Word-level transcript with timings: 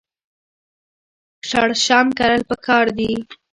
شړشم 1.49 2.07
کرل 2.17 2.41
پکار 2.49 2.85
دي. 2.97 3.11